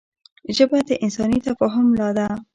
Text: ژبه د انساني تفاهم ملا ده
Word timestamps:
ژبه 0.55 0.77
د 0.89 0.91
انساني 1.05 1.39
تفاهم 1.47 1.85
ملا 1.91 2.09
ده 2.17 2.27